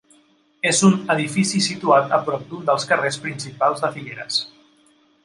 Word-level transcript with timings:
És 0.69 0.79
un 0.87 0.93
edifici 1.15 1.61
situat 1.65 2.15
a 2.17 2.19
prop 2.29 2.47
d'un 2.53 2.63
dels 2.71 2.87
carrers 2.93 3.21
principals 3.27 3.85
de 3.85 3.93
Figueres. 3.99 4.41